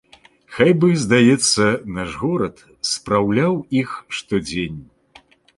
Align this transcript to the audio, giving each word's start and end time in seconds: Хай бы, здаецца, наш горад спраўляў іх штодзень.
Хай 0.55 0.71
бы, 0.83 0.87
здаецца, 1.01 1.67
наш 1.99 2.17
горад 2.23 2.65
спраўляў 2.93 3.53
іх 3.83 3.89
штодзень. 4.21 4.85